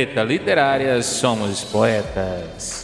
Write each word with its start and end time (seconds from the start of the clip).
Treta 0.00 0.22
Literária 0.24 1.02
Somos 1.02 1.62
Poetas. 1.62 2.79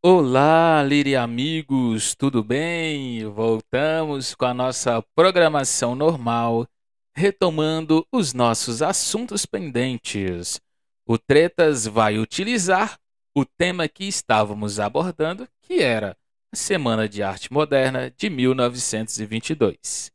Olá, 0.00 0.80
Liri 0.84 1.16
amigos, 1.16 2.14
tudo 2.14 2.44
bem? 2.44 3.24
Voltamos 3.26 4.32
com 4.32 4.44
a 4.44 4.54
nossa 4.54 5.02
programação 5.12 5.96
normal, 5.96 6.68
retomando 7.16 8.06
os 8.12 8.32
nossos 8.32 8.80
assuntos 8.80 9.44
pendentes. 9.44 10.60
O 11.04 11.18
Tretas 11.18 11.84
vai 11.84 12.16
utilizar 12.16 12.96
o 13.36 13.44
tema 13.44 13.88
que 13.88 14.04
estávamos 14.04 14.78
abordando, 14.78 15.48
que 15.62 15.82
era 15.82 16.16
a 16.52 16.56
Semana 16.56 17.08
de 17.08 17.20
Arte 17.20 17.52
Moderna 17.52 18.08
de 18.08 18.30
1922. 18.30 20.12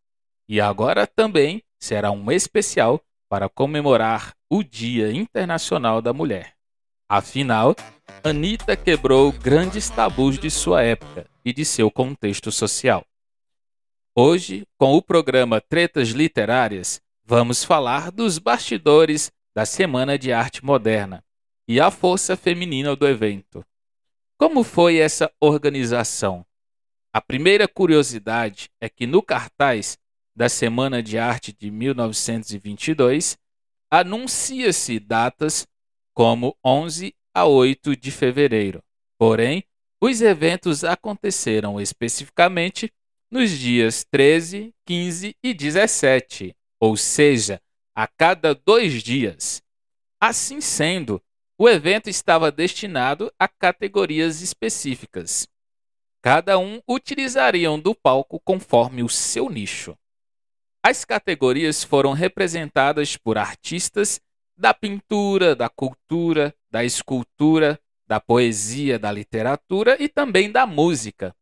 E 0.47 0.61
agora 0.61 1.05
também 1.05 1.61
será 1.77 2.09
um 2.09 2.31
especial 2.31 3.01
para 3.27 3.49
comemorar 3.49 4.33
o 4.49 4.63
Dia 4.63 5.11
Internacional 5.11 6.01
da 6.01 6.13
Mulher. 6.13 6.55
Afinal, 7.07 7.75
Anitta 8.23 8.75
quebrou 8.75 9.31
grandes 9.31 9.89
tabus 9.89 10.39
de 10.39 10.49
sua 10.49 10.81
época 10.83 11.25
e 11.43 11.51
de 11.53 11.65
seu 11.65 11.91
contexto 11.91 12.51
social. 12.51 13.05
Hoje, 14.15 14.65
com 14.77 14.93
o 14.95 15.01
programa 15.01 15.59
Tretas 15.59 16.09
Literárias, 16.09 17.01
vamos 17.25 17.63
falar 17.63 18.11
dos 18.11 18.37
bastidores 18.39 19.31
da 19.53 19.65
Semana 19.65 20.17
de 20.17 20.31
Arte 20.31 20.63
Moderna 20.63 21.23
e 21.67 21.79
a 21.79 21.91
força 21.91 22.37
feminina 22.37 22.95
do 22.95 23.07
evento. 23.07 23.65
Como 24.37 24.63
foi 24.63 24.97
essa 24.97 25.31
organização? 25.39 26.45
A 27.11 27.21
primeira 27.21 27.67
curiosidade 27.67 28.69
é 28.81 28.89
que 28.89 29.05
no 29.05 29.21
cartaz 29.21 29.97
da 30.35 30.49
Semana 30.49 31.03
de 31.03 31.17
Arte 31.17 31.53
de 31.53 31.69
1922 31.69 33.37
anuncia-se 33.91 34.99
datas 34.99 35.67
como 36.13 36.57
11 36.63 37.15
a 37.33 37.45
8 37.45 37.95
de 37.95 38.11
fevereiro. 38.11 38.83
Porém, 39.17 39.63
os 39.99 40.21
eventos 40.21 40.83
aconteceram 40.83 41.79
especificamente 41.79 42.91
nos 43.31 43.49
dias 43.49 44.05
13, 44.11 44.73
15 44.85 45.35
e 45.41 45.53
17, 45.53 46.55
ou 46.79 46.95
seja, 46.95 47.61
a 47.95 48.07
cada 48.07 48.53
dois 48.53 49.01
dias. 49.01 49.63
Assim 50.19 50.61
sendo, 50.61 51.21
o 51.57 51.69
evento 51.69 52.09
estava 52.09 52.51
destinado 52.51 53.31
a 53.39 53.47
categorias 53.47 54.41
específicas. 54.41 55.47
Cada 56.21 56.57
um 56.57 56.81
utilizariam 56.87 57.79
do 57.79 57.95
palco 57.95 58.39
conforme 58.39 59.03
o 59.03 59.09
seu 59.09 59.49
nicho. 59.49 59.97
As 60.81 61.05
categorias 61.05 61.83
foram 61.83 62.11
representadas 62.11 63.15
por 63.15 63.37
artistas 63.37 64.19
da 64.63 64.73
pintura, 64.73 65.57
da 65.57 65.67
cultura, 65.67 66.55
da 66.71 66.85
escultura, 66.85 67.77
da 68.07 68.17
poesia, 68.17 68.97
da 68.97 69.11
literatura 69.11 69.97
e 70.01 70.07
também 70.07 70.49
da 70.49 70.65
música. 70.65 71.35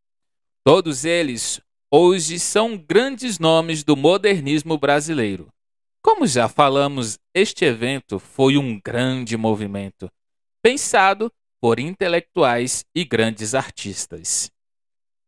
Todos 0.63 1.05
eles 1.05 1.61
hoje 1.91 2.39
são 2.39 2.75
grandes 2.75 3.37
nomes 3.37 3.83
do 3.83 3.95
modernismo 3.95 4.75
brasileiro. 4.75 5.53
Como 6.01 6.25
já 6.25 6.49
falamos, 6.49 7.19
este 7.31 7.63
evento 7.63 8.17
foi 8.17 8.57
um 8.57 8.81
grande 8.83 9.37
movimento, 9.37 10.11
pensado 10.59 11.31
por 11.59 11.79
intelectuais 11.79 12.83
e 12.95 13.05
grandes 13.05 13.53
artistas. 13.53 14.51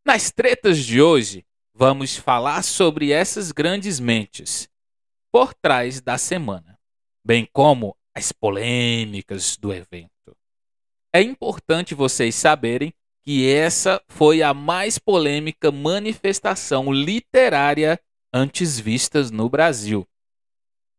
Nas 0.03 0.31
tretas 0.31 0.79
de 0.79 0.99
hoje, 0.99 1.45
vamos 1.75 2.15
falar 2.15 2.63
sobre 2.63 3.11
essas 3.11 3.51
grandes 3.51 3.99
mentes 3.99 4.67
por 5.31 5.53
trás 5.53 6.01
da 6.01 6.17
semana 6.17 6.72
bem 7.23 7.47
como 7.51 7.95
as 8.13 8.31
polêmicas 8.31 9.57
do 9.57 9.73
evento. 9.73 10.35
É 11.11 11.21
importante 11.21 11.95
vocês 11.95 12.35
saberem 12.35 12.93
que 13.21 13.49
essa 13.49 14.01
foi 14.07 14.41
a 14.43 14.53
mais 14.53 14.97
polêmica 14.97 15.71
manifestação 15.71 16.91
literária 16.91 17.99
antes 18.33 18.79
vistas 18.79 19.31
no 19.31 19.47
Brasil. 19.49 20.05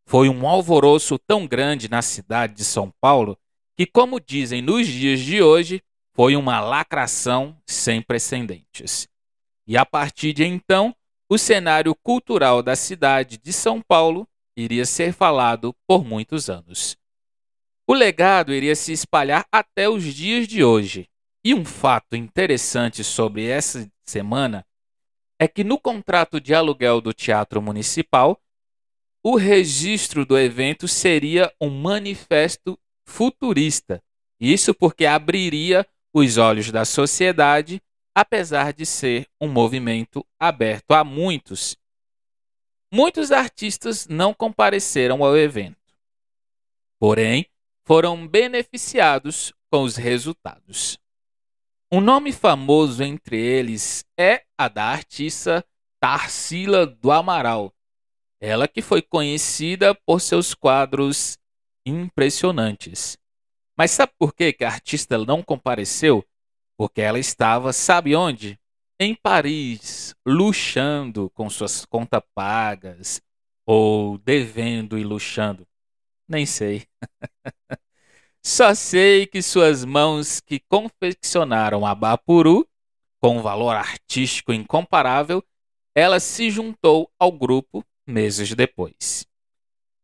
Foi 0.06 0.28
um 0.28 0.46
alvoroço 0.48 1.18
tão 1.18 1.46
grande 1.46 1.88
na 1.88 2.00
cidade 2.00 2.54
de 2.54 2.64
São 2.64 2.92
Paulo 3.00 3.38
que, 3.76 3.86
como 3.86 4.20
dizem 4.20 4.62
nos 4.62 4.86
dias 4.86 5.20
de 5.20 5.42
hoje, 5.42 5.82
foi 6.12 6.36
uma 6.36 6.60
lacração 6.60 7.56
sem 7.66 8.00
precedentes. 8.00 9.08
E 9.66 9.76
a 9.76 9.84
partir 9.84 10.32
de 10.32 10.44
então, 10.44 10.94
o 11.28 11.36
cenário 11.36 11.94
cultural 11.94 12.62
da 12.62 12.76
cidade 12.76 13.38
de 13.38 13.52
São 13.52 13.82
Paulo 13.82 14.28
iria 14.56 14.86
ser 14.86 15.12
falado 15.12 15.74
por 15.86 16.04
muitos 16.04 16.48
anos. 16.48 16.96
O 17.86 17.92
legado 17.92 18.54
iria 18.54 18.74
se 18.74 18.92
espalhar 18.92 19.46
até 19.52 19.88
os 19.88 20.04
dias 20.04 20.48
de 20.48 20.64
hoje. 20.64 21.08
E 21.44 21.52
um 21.52 21.64
fato 21.64 22.16
interessante 22.16 23.04
sobre 23.04 23.46
essa 23.46 23.86
semana 24.06 24.64
é 25.38 25.46
que 25.46 25.62
no 25.62 25.78
contrato 25.78 26.40
de 26.40 26.54
aluguel 26.54 27.00
do 27.00 27.12
Teatro 27.12 27.60
Municipal, 27.60 28.40
o 29.22 29.36
registro 29.36 30.24
do 30.24 30.38
evento 30.38 30.88
seria 30.88 31.52
um 31.60 31.68
manifesto 31.68 32.78
futurista. 33.06 34.02
Isso 34.40 34.74
porque 34.74 35.04
abriria 35.04 35.86
os 36.14 36.38
olhos 36.38 36.70
da 36.70 36.84
sociedade, 36.84 37.82
apesar 38.14 38.72
de 38.72 38.86
ser 38.86 39.26
um 39.38 39.48
movimento 39.48 40.24
aberto 40.38 40.92
a 40.92 41.04
muitos 41.04 41.76
Muitos 42.96 43.32
artistas 43.32 44.06
não 44.06 44.32
compareceram 44.32 45.24
ao 45.24 45.36
evento, 45.36 45.76
porém 46.96 47.44
foram 47.82 48.24
beneficiados 48.24 49.52
com 49.68 49.82
os 49.82 49.96
resultados. 49.96 50.96
Um 51.90 52.00
nome 52.00 52.32
famoso 52.32 53.02
entre 53.02 53.36
eles 53.36 54.04
é 54.16 54.44
a 54.56 54.68
da 54.68 54.84
artista 54.84 55.66
Tarsila 55.98 56.86
do 56.86 57.10
Amaral, 57.10 57.74
ela 58.40 58.68
que 58.68 58.80
foi 58.80 59.02
conhecida 59.02 59.92
por 60.06 60.20
seus 60.20 60.54
quadros 60.54 61.36
impressionantes. 61.84 63.18
Mas 63.76 63.90
sabe 63.90 64.12
por 64.16 64.32
que 64.32 64.56
a 64.60 64.68
artista 64.68 65.18
não 65.18 65.42
compareceu? 65.42 66.24
Porque 66.76 67.00
ela 67.00 67.18
estava, 67.18 67.72
sabe 67.72 68.14
onde? 68.14 68.56
Em 68.98 69.14
Paris, 69.14 70.14
luxando 70.24 71.30
com 71.30 71.50
suas 71.50 71.84
contas 71.84 72.22
pagas 72.34 73.20
ou 73.66 74.18
devendo 74.18 74.98
e 74.98 75.04
luxando? 75.04 75.66
Nem 76.28 76.46
sei. 76.46 76.86
Só 78.42 78.74
sei 78.74 79.26
que 79.26 79.40
suas 79.40 79.84
mãos 79.84 80.38
que 80.40 80.60
confeccionaram 80.60 81.86
a 81.86 81.94
Bapuru, 81.94 82.68
com 83.20 83.38
um 83.38 83.42
valor 83.42 83.74
artístico 83.74 84.52
incomparável, 84.52 85.42
ela 85.94 86.20
se 86.20 86.50
juntou 86.50 87.10
ao 87.18 87.32
grupo 87.32 87.84
meses 88.06 88.54
depois. 88.54 89.26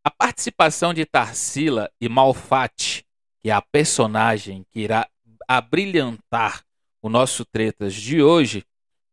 A 0.02 0.10
participação 0.10 0.94
de 0.94 1.04
Tarsila 1.04 1.90
e 2.00 2.08
Malfatti, 2.08 3.04
que 3.42 3.50
é 3.50 3.52
a 3.52 3.60
personagem 3.60 4.64
que 4.70 4.80
irá 4.80 5.06
abrilhantar 5.46 6.64
o 7.02 7.08
nosso 7.08 7.44
Tretas 7.44 7.94
de 7.94 8.22
hoje, 8.22 8.64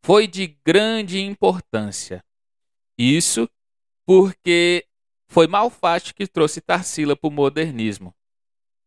foi 0.07 0.25
de 0.25 0.55
grande 0.65 1.19
importância. 1.19 2.23
Isso 2.97 3.45
porque 4.05 4.85
foi 5.27 5.47
Malfatti 5.47 6.13
que 6.13 6.25
trouxe 6.25 6.61
Tarsila 6.61 7.13
para 7.13 7.27
o 7.27 7.29
modernismo. 7.29 8.15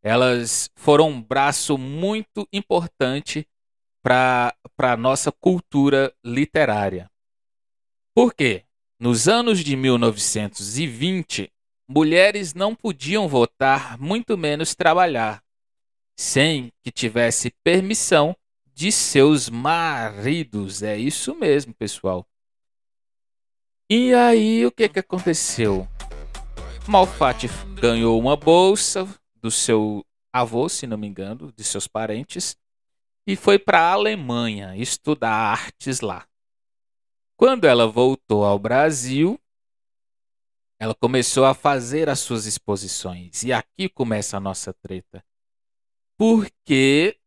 Elas 0.02 0.70
foram 0.74 1.10
um 1.10 1.20
braço 1.20 1.76
muito 1.76 2.48
importante 2.50 3.46
para 4.02 4.56
a 4.78 4.96
nossa 4.96 5.30
cultura 5.30 6.10
literária. 6.24 7.10
Por 8.14 8.32
quê? 8.32 8.64
Nos 8.98 9.28
anos 9.28 9.62
de 9.62 9.76
1920, 9.76 11.52
mulheres 11.86 12.54
não 12.54 12.74
podiam 12.74 13.28
votar, 13.28 13.98
muito 13.98 14.38
menos 14.38 14.74
trabalhar, 14.74 15.44
sem 16.16 16.72
que 16.82 16.90
tivesse 16.90 17.52
permissão 17.62 18.34
de 18.80 18.90
seus 18.90 19.50
maridos. 19.50 20.82
É 20.82 20.96
isso 20.96 21.34
mesmo, 21.34 21.74
pessoal. 21.74 22.26
E 23.90 24.14
aí, 24.14 24.64
o 24.64 24.72
que, 24.72 24.88
que 24.88 25.00
aconteceu? 25.00 25.86
Malfatti 26.88 27.46
ganhou 27.78 28.18
uma 28.18 28.38
bolsa 28.38 29.06
do 29.36 29.50
seu 29.50 30.02
avô, 30.32 30.66
se 30.66 30.86
não 30.86 30.96
me 30.96 31.06
engano, 31.06 31.52
de 31.52 31.62
seus 31.62 31.86
parentes, 31.86 32.56
e 33.26 33.36
foi 33.36 33.58
para 33.58 33.80
a 33.80 33.92
Alemanha 33.92 34.74
estudar 34.74 35.30
artes 35.30 36.00
lá. 36.00 36.26
Quando 37.36 37.66
ela 37.66 37.86
voltou 37.86 38.46
ao 38.46 38.58
Brasil, 38.58 39.38
ela 40.78 40.94
começou 40.94 41.44
a 41.44 41.52
fazer 41.52 42.08
as 42.08 42.20
suas 42.20 42.46
exposições. 42.46 43.42
E 43.42 43.52
aqui 43.52 43.90
começa 43.90 44.38
a 44.38 44.40
nossa 44.40 44.72
treta. 44.72 45.22
Porque 46.16 47.19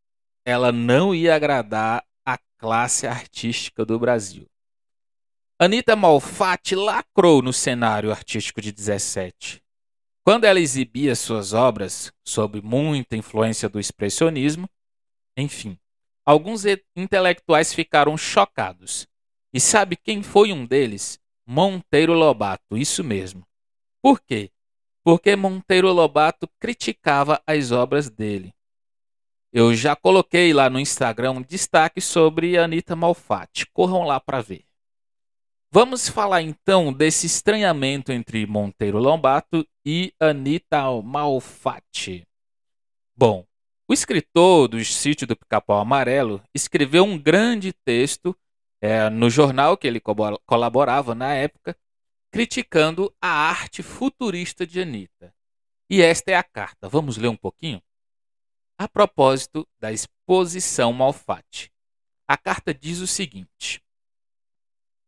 ela 0.45 0.71
não 0.71 1.13
ia 1.13 1.35
agradar 1.35 2.03
a 2.25 2.37
classe 2.57 3.07
artística 3.07 3.85
do 3.85 3.97
Brasil. 3.97 4.47
Anitta 5.57 5.95
Malfatti 5.95 6.75
lacrou 6.75 7.41
no 7.41 7.53
cenário 7.53 8.11
artístico 8.11 8.59
de 8.59 8.71
17. 8.71 9.63
Quando 10.23 10.45
ela 10.45 10.59
exibia 10.59 11.15
suas 11.15 11.53
obras, 11.53 12.11
sob 12.23 12.61
muita 12.61 13.15
influência 13.15 13.69
do 13.69 13.79
expressionismo, 13.79 14.69
enfim, 15.37 15.77
alguns 16.25 16.63
intelectuais 16.95 17.73
ficaram 17.73 18.17
chocados. 18.17 19.07
E 19.53 19.59
sabe 19.59 19.95
quem 19.95 20.23
foi 20.23 20.51
um 20.51 20.65
deles? 20.65 21.19
Monteiro 21.45 22.13
Lobato, 22.13 22.77
isso 22.77 23.03
mesmo. 23.03 23.45
Por 24.01 24.19
quê? 24.21 24.49
Porque 25.03 25.35
Monteiro 25.35 25.91
Lobato 25.91 26.49
criticava 26.59 27.41
as 27.45 27.71
obras 27.71 28.09
dele. 28.09 28.53
Eu 29.55 29.75
já 29.75 29.95
coloquei 29.95 30.51
lá 30.51 30.67
no 30.67 30.79
Instagram 30.79 31.33
um 31.33 31.41
destaque 31.43 32.01
sobre 32.01 32.57
Anitta 32.57 32.95
Malfatti. 32.95 33.67
Corram 33.71 34.01
lá 34.01 34.19
para 34.19 34.41
ver. 34.41 34.65
Vamos 35.71 36.09
falar 36.09 36.41
então 36.41 36.91
desse 36.91 37.27
estranhamento 37.27 38.11
entre 38.11 38.47
Monteiro 38.47 38.97
Lobato 38.97 39.63
e 39.85 40.11
Anitta 40.19 40.81
Malfatti. 41.03 42.25
Bom, 43.15 43.45
o 43.87 43.93
escritor 43.93 44.69
do 44.69 44.83
Sítio 44.83 45.27
do 45.27 45.35
Pica-Pau 45.35 45.79
Amarelo 45.79 46.41
escreveu 46.51 47.03
um 47.03 47.15
grande 47.15 47.71
texto 47.71 48.35
é, 48.81 49.07
no 49.07 49.29
jornal 49.29 49.77
que 49.77 49.85
ele 49.85 50.01
colaborava 50.47 51.13
na 51.13 51.31
época, 51.35 51.77
criticando 52.31 53.13
a 53.21 53.29
arte 53.29 53.83
futurista 53.83 54.65
de 54.65 54.81
Anitta. 54.81 55.31
E 55.87 56.01
esta 56.01 56.31
é 56.31 56.35
a 56.35 56.43
carta. 56.43 56.89
Vamos 56.89 57.17
ler 57.17 57.27
um 57.27 57.37
pouquinho? 57.37 57.79
A 58.77 58.87
propósito 58.87 59.67
da 59.79 59.91
exposição 59.91 60.91
Malfatti, 60.91 61.71
a 62.27 62.35
carta 62.35 62.73
diz 62.73 62.99
o 62.99 63.07
seguinte: 63.07 63.81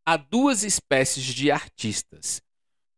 Há 0.06 0.18
duas 0.18 0.64
espécies 0.64 1.24
de 1.24 1.50
artistas, 1.50 2.42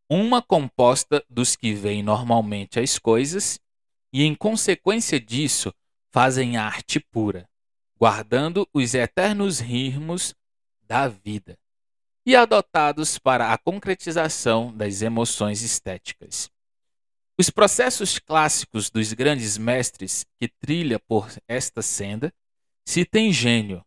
uma 0.09 0.41
composta 0.41 1.23
dos 1.29 1.55
que 1.55 1.73
veem 1.73 2.03
normalmente 2.03 2.79
as 2.79 2.99
coisas 2.99 3.59
e, 4.11 4.23
em 4.23 4.35
consequência 4.35 5.19
disso, 5.19 5.73
fazem 6.11 6.57
arte 6.57 6.99
pura, 6.99 7.47
guardando 7.97 8.67
os 8.73 8.93
eternos 8.93 9.59
ritmos 9.59 10.35
da 10.81 11.07
vida 11.07 11.57
e 12.25 12.35
adotados 12.35 13.17
para 13.17 13.53
a 13.53 13.57
concretização 13.57 14.75
das 14.75 15.01
emoções 15.01 15.61
estéticas. 15.61 16.51
Os 17.39 17.51
processos 17.51 18.17
clássicos 18.17 18.89
dos 18.89 19.13
grandes 19.13 19.59
mestres 19.59 20.25
que 20.39 20.47
trilha 20.47 20.99
por 20.99 21.29
esta 21.47 21.83
senda 21.83 22.33
se 22.83 23.05
tem 23.05 23.31
gênio. 23.31 23.85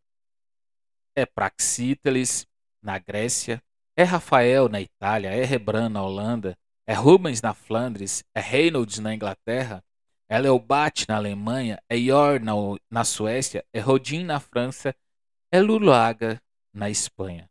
É 1.16 1.26
Praxíteles 1.26 2.46
na 2.80 2.96
Grécia, 2.96 3.60
é 3.96 4.04
Rafael 4.04 4.68
na 4.68 4.80
Itália, 4.80 5.30
é 5.30 5.44
Rembrandt 5.44 5.92
na 5.92 6.00
Holanda, 6.00 6.56
é 6.86 6.94
Rubens 6.94 7.42
na 7.42 7.52
Flandres, 7.52 8.22
é 8.32 8.40
Reynolds 8.40 9.00
na 9.00 9.12
Inglaterra, 9.12 9.82
é 10.28 10.38
Leobat 10.38 11.06
na 11.08 11.16
Alemanha, 11.16 11.82
é 11.88 11.96
Yor 11.96 12.40
na, 12.40 12.52
na 12.88 13.02
Suécia, 13.02 13.64
é 13.72 13.80
Rodin 13.80 14.22
na 14.22 14.38
França, 14.38 14.94
é 15.50 15.60
Lulaga 15.60 16.40
na 16.72 16.88
Espanha. 16.88 17.50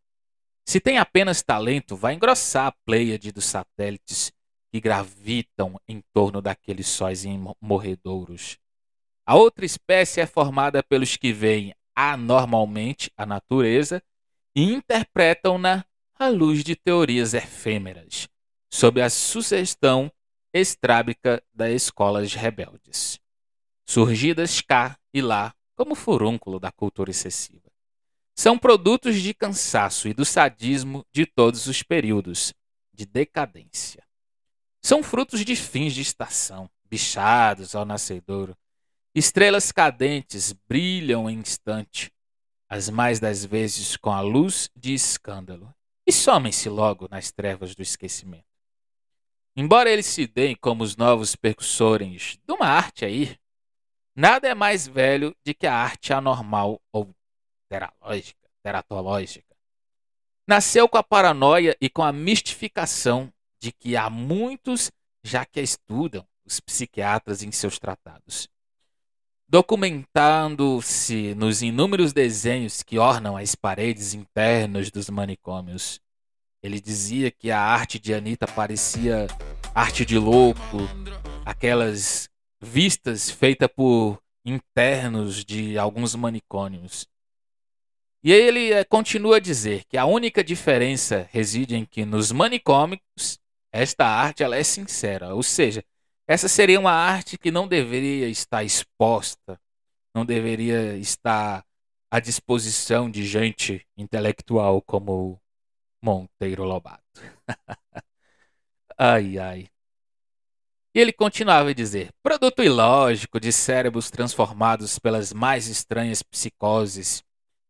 Se 0.65 0.79
tem 0.79 0.97
apenas 0.97 1.43
talento, 1.43 1.97
vai 1.97 2.13
engrossar 2.13 2.67
a 2.67 2.75
pleiade 2.85 3.33
dos 3.33 3.45
satélites 3.45 4.31
que 4.71 4.79
gravitam 4.79 5.79
em 5.87 6.01
torno 6.13 6.41
daqueles 6.41 6.87
sóis 6.87 7.23
morredouros. 7.59 8.57
A 9.25 9.35
outra 9.35 9.65
espécie 9.65 10.21
é 10.21 10.25
formada 10.25 10.81
pelos 10.83 11.15
que 11.15 11.31
veem 11.33 11.73
anormalmente 11.95 13.11
a 13.17 13.25
natureza 13.25 14.01
e 14.55 14.63
interpretam-na 14.63 15.85
à 16.17 16.27
luz 16.27 16.63
de 16.63 16.75
teorias 16.75 17.33
efêmeras, 17.33 18.27
sob 18.71 19.01
a 19.01 19.09
sugestão 19.09 20.11
estrábica 20.53 21.43
das 21.53 21.71
escolas 21.71 22.33
rebeldes, 22.33 23.19
surgidas 23.87 24.61
cá 24.61 24.97
e 25.13 25.21
lá 25.21 25.53
como 25.75 25.95
furúnculo 25.95 26.59
da 26.59 26.71
cultura 26.71 27.11
excessiva. 27.11 27.69
São 28.35 28.57
produtos 28.57 29.21
de 29.21 29.33
cansaço 29.33 30.07
e 30.07 30.13
do 30.13 30.25
sadismo 30.25 31.05
de 31.11 31.25
todos 31.25 31.67
os 31.67 31.83
períodos 31.83 32.53
de 32.93 33.05
decadência. 33.05 34.03
São 34.81 35.03
frutos 35.03 35.43
de 35.43 35.55
fins 35.55 35.93
de 35.93 36.01
estação, 36.01 36.69
bichados 36.85 37.75
ao 37.75 37.85
nascedouro. 37.85 38.57
Estrelas 39.13 39.71
cadentes 39.71 40.53
brilham 40.67 41.29
em 41.29 41.39
instante, 41.39 42.11
as 42.67 42.89
mais 42.89 43.19
das 43.19 43.43
vezes 43.43 43.97
com 43.97 44.11
a 44.11 44.21
luz 44.21 44.69
de 44.75 44.93
escândalo, 44.93 45.73
e 46.05 46.11
somem-se 46.11 46.69
logo 46.69 47.07
nas 47.09 47.31
trevas 47.31 47.75
do 47.75 47.81
esquecimento. 47.81 48.45
Embora 49.55 49.89
eles 49.89 50.05
se 50.05 50.25
deem 50.25 50.55
como 50.55 50.83
os 50.83 50.95
novos 50.95 51.35
percussores 51.35 52.39
de 52.47 52.53
uma 52.53 52.67
arte 52.67 53.03
aí, 53.03 53.37
nada 54.15 54.47
é 54.47 54.55
mais 54.55 54.87
velho 54.87 55.35
do 55.43 55.53
que 55.53 55.67
a 55.67 55.73
arte 55.73 56.13
anormal 56.13 56.81
ou 56.93 57.13
teratológica. 58.63 59.55
Nasceu 60.47 60.87
com 60.87 60.97
a 60.97 61.03
paranoia 61.03 61.75
e 61.81 61.89
com 61.89 62.01
a 62.01 62.11
mistificação 62.11 63.31
de 63.59 63.71
que 63.71 63.95
há 63.95 64.09
muitos 64.09 64.91
já 65.23 65.45
que 65.45 65.59
a 65.59 65.63
estudam, 65.63 66.25
os 66.45 66.59
psiquiatras 66.59 67.43
em 67.43 67.51
seus 67.51 67.77
tratados. 67.77 68.47
Documentando-se 69.47 71.33
nos 71.35 71.61
inúmeros 71.61 72.13
desenhos 72.13 72.83
que 72.83 72.99
ornam 72.99 73.35
as 73.35 73.55
paredes 73.55 74.13
internas 74.13 74.91
dos 74.91 75.09
manicômios. 75.09 75.99
Ele 76.61 76.79
dizia 76.79 77.31
que 77.31 77.49
a 77.49 77.59
arte 77.59 77.97
de 77.97 78.13
Anitta 78.13 78.47
parecia 78.47 79.27
arte 79.73 80.05
de 80.05 80.17
louco, 80.17 80.77
aquelas 81.45 82.29
vistas 82.61 83.29
feitas 83.29 83.69
por 83.75 84.21
internos 84.45 85.43
de 85.43 85.77
alguns 85.77 86.15
manicômios. 86.15 87.07
E 88.21 88.31
ele 88.31 88.73
eh, 88.73 88.83
continua 88.83 89.37
a 89.37 89.39
dizer 89.39 89.85
que 89.85 89.97
a 89.97 90.05
única 90.05 90.43
diferença 90.43 91.27
reside 91.31 91.75
em 91.75 91.85
que 91.85 92.03
nos 92.05 92.31
manicômios 92.31 93.39
esta 93.71 94.05
arte 94.05 94.43
ela 94.43 94.55
é 94.55 94.63
sincera, 94.63 95.33
ou 95.33 95.43
seja, 95.43 95.83
essa 96.27 96.47
seria 96.47 96.79
uma 96.79 96.91
arte 96.91 97.37
que 97.37 97.51
não 97.51 97.67
deveria 97.67 98.27
estar 98.27 98.63
exposta, 98.63 99.59
não 100.13 100.25
deveria 100.25 100.95
estar 100.97 101.65
à 102.11 102.19
disposição 102.19 103.09
de 103.09 103.25
gente 103.25 103.85
intelectual 103.97 104.81
como 104.81 105.39
Monteiro 106.01 106.63
Lobato. 106.63 107.01
ai, 108.97 109.37
ai. 109.37 109.69
E 110.93 110.99
ele 110.99 111.13
continuava 111.13 111.69
a 111.69 111.73
dizer: 111.73 112.11
produto 112.23 112.63
ilógico 112.63 113.39
de 113.39 113.51
cérebros 113.51 114.09
transformados 114.09 114.97
pelas 114.97 115.31
mais 115.31 115.67
estranhas 115.67 116.23
psicoses 116.23 117.23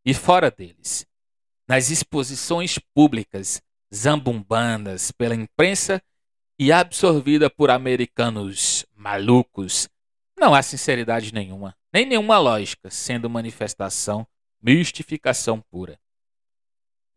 e 0.05 0.13
fora 0.13 0.49
deles. 0.49 1.05
Nas 1.67 1.91
exposições 1.91 2.79
públicas, 2.93 3.61
zambumbanas 3.93 5.11
pela 5.11 5.35
imprensa 5.35 6.01
e 6.57 6.71
absorvida 6.71 7.49
por 7.49 7.71
americanos 7.71 8.85
malucos, 8.95 9.89
não 10.37 10.53
há 10.53 10.61
sinceridade 10.61 11.33
nenhuma, 11.33 11.75
nem 11.91 12.05
nenhuma 12.05 12.37
lógica, 12.37 12.89
sendo 12.89 13.29
manifestação, 13.29 14.27
mistificação 14.61 15.61
pura. 15.61 15.99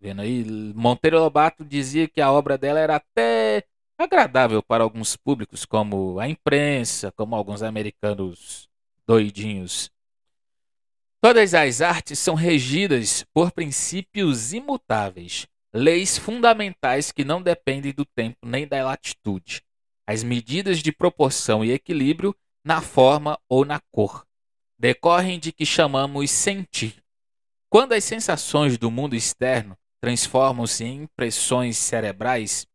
Vendo 0.00 0.22
aí, 0.22 0.44
Monteiro 0.74 1.18
Lobato 1.18 1.64
dizia 1.64 2.08
que 2.08 2.20
a 2.20 2.32
obra 2.32 2.58
dela 2.58 2.80
era 2.80 2.96
até 2.96 3.64
agradável 3.96 4.62
para 4.62 4.82
alguns 4.82 5.16
públicos, 5.16 5.64
como 5.64 6.18
a 6.18 6.28
imprensa, 6.28 7.12
como 7.12 7.36
alguns 7.36 7.62
americanos 7.62 8.68
doidinhos. 9.06 9.90
Todas 11.20 11.54
as 11.54 11.80
artes 11.80 12.18
são 12.18 12.34
regidas 12.34 13.24
por 13.32 13.52
princípios 13.52 14.52
imutáveis, 14.52 15.46
leis 15.72 16.18
fundamentais 16.18 17.10
que 17.10 17.24
não 17.24 17.40
dependem 17.40 17.92
do 17.92 18.04
tempo 18.04 18.38
nem 18.44 18.66
da 18.66 18.84
latitude, 18.84 19.62
as 20.06 20.22
medidas 20.22 20.78
de 20.80 20.92
proporção 20.92 21.64
e 21.64 21.72
equilíbrio 21.72 22.36
na 22.64 22.80
forma 22.80 23.38
ou 23.48 23.64
na 23.64 23.80
cor, 23.90 24.26
decorrem 24.78 25.38
de 25.38 25.52
que 25.52 25.64
chamamos 25.64 26.30
sentir. 26.30 27.02
Quando 27.68 27.92
as 27.92 28.04
sensações 28.04 28.76
do 28.76 28.90
mundo 28.90 29.16
externo 29.16 29.76
transformam-se 30.00 30.84
em 30.84 31.02
impressões 31.04 31.78
cerebrais, 31.78 32.66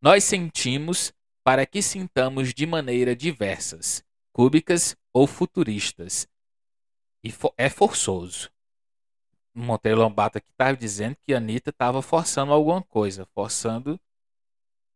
nós 0.00 0.22
sentimos 0.24 1.12
para 1.42 1.66
que 1.66 1.82
sintamos 1.82 2.52
de 2.52 2.66
maneira 2.66 3.16
diversas, 3.16 4.04
cúbicas 4.32 4.96
ou 5.12 5.26
futuristas. 5.26 6.28
E 7.24 7.32
é 7.56 7.68
forçoso. 7.68 8.50
Monteiro 9.58 10.00
Lobato 10.00 10.38
aqui 10.38 10.50
estava 10.50 10.76
dizendo 10.76 11.16
que 11.24 11.32
a 11.32 11.38
Anitta 11.38 11.70
estava 11.70 12.02
forçando 12.02 12.52
alguma 12.52 12.82
coisa, 12.82 13.26
forçando 13.34 13.98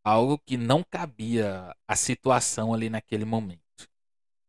algo 0.05 0.39
que 0.39 0.57
não 0.57 0.83
cabia 0.83 1.75
à 1.89 1.97
situação 1.97 2.75
ali 2.75 2.91
naquele 2.91 3.25
momento. 3.25 3.61